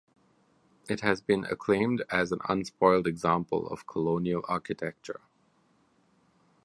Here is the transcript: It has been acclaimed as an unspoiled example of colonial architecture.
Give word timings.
It 0.89 1.01
has 1.01 1.21
been 1.21 1.43
acclaimed 1.45 2.03
as 2.09 2.31
an 2.31 2.39
unspoiled 2.49 3.05
example 3.05 3.67
of 3.67 3.85
colonial 3.85 4.43
architecture. 4.47 5.21